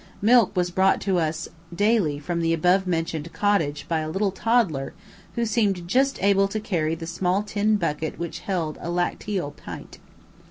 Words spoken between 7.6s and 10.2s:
bucket which held a lacteal pint.